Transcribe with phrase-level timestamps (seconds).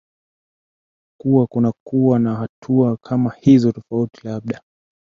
[1.21, 4.61] kuwa kunakuwa na hatua kama hizo tofauti labda